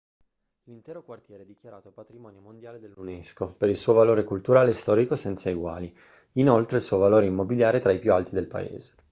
l'intero 0.63 1.03
quartiere 1.03 1.43
è 1.43 1.45
dichiarato 1.45 1.91
patrimonio 1.91 2.41
mondiale 2.41 2.79
dall'unesco 2.79 3.53
per 3.55 3.69
il 3.69 3.75
suo 3.77 3.93
valore 3.93 4.23
culturale 4.23 4.71
e 4.71 4.73
storico 4.73 5.15
senza 5.15 5.51
eguali 5.51 5.95
inoltre 6.39 6.77
il 6.77 6.83
suo 6.83 6.97
valore 6.97 7.27
immobiliare 7.27 7.77
è 7.77 7.81
tra 7.81 7.91
i 7.91 7.99
più 7.99 8.11
alti 8.11 8.33
del 8.33 8.47
paese 8.47 8.93